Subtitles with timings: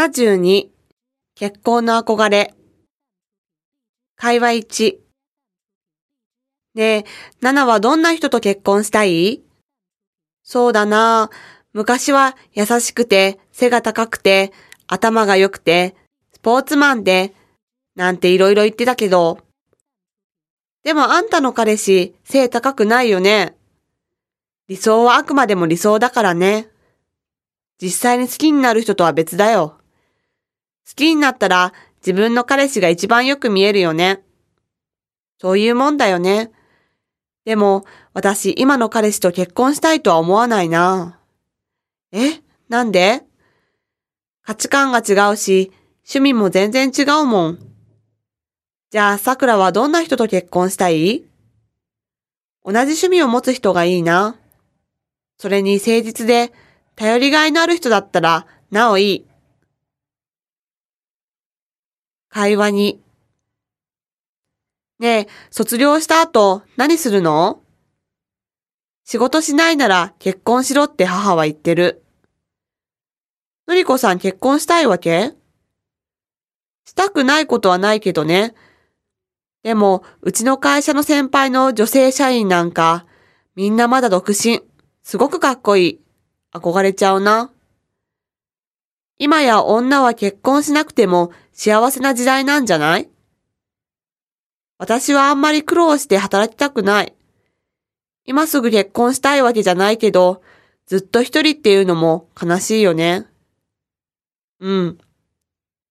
[0.00, 0.70] 72
[1.34, 2.54] 結婚の憧れ
[4.16, 4.96] 会話1
[6.74, 7.04] ねえ、
[7.42, 9.42] ナナはどんな人と結婚したい？
[10.42, 11.28] そうだな
[11.74, 14.54] 昔は優しくて、背が高くて、
[14.86, 15.94] 頭が良くて、
[16.32, 17.34] スポーツマンで、
[17.94, 19.40] なんて色々言ってたけど。
[20.82, 23.54] でもあんたの彼氏、背高くないよね。
[24.66, 26.70] 理想はあくまでも理想だからね。
[27.82, 29.76] 実際に好きになる人とは別だよ。
[30.90, 34.24] 好きになったら自分の彼氏が一番よく見えるよね。
[35.40, 36.50] そういうもんだよね。
[37.44, 41.20] でも、私今の彼氏と結婚したいとは思わないな。
[42.10, 42.40] え？
[42.68, 43.22] なんで？
[44.42, 47.58] 価値観が違うし、趣味も全然違うもん。
[48.90, 51.24] じゃあ、桜はどんな人と結婚したい？
[52.64, 54.34] 同じ趣味を持つ人がいいな。
[55.38, 56.52] それに誠実で、
[56.96, 59.29] 頼りがいのある人だったら、なおいい。
[62.30, 63.02] 会話に。
[65.00, 67.62] ねえ、卒業した後、何するの？
[69.04, 72.04] 仕事しないなら結婚しろって母は言ってる。
[73.66, 75.34] のりこさん結婚したいわけ？
[76.84, 78.54] したくないことはないけどね。
[79.62, 83.06] でも、うちの会社の先輩の女性社員なんか、
[83.56, 84.60] みんなまだ独身。
[85.02, 86.00] すごくかっこいい。
[86.54, 87.52] 憧れちゃうな。
[89.22, 93.10] 今や女は結婚しなくても幸せな時代なんじゃない？
[94.78, 97.14] 私はあんまり苦労して働きたくない。
[98.24, 100.40] 今すぐ結婚したいわけじゃないけど、
[100.86, 103.26] ずっと一人っていうのも悲しいよね。
[104.58, 104.98] うん。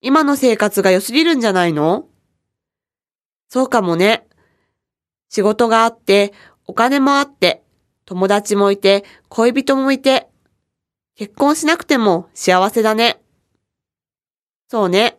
[0.01, 2.07] 今の生活が良すぎるんじゃないの？
[3.47, 4.25] そうかもね。
[5.29, 6.33] 仕事があって、
[6.65, 7.61] お金もあって、
[8.05, 10.27] 友達もいて、恋人もいて、
[11.15, 13.21] 結婚しなくても幸せだね。
[14.69, 15.18] そうね。